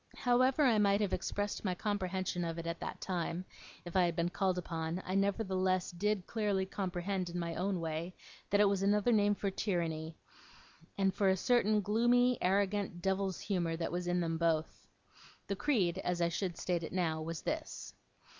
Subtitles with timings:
[0.17, 3.45] However I might have expressed my comprehension of it at that time,
[3.85, 8.15] if I had been called upon, I nevertheless did clearly comprehend in my own way,
[8.49, 10.17] that it was another name for tyranny;
[10.97, 14.87] and for a certain gloomy, arrogant, devil's humour, that was in them both.
[15.45, 17.93] The creed, as I should state it now, was this.